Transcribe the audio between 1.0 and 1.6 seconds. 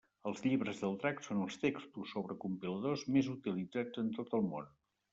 drac són els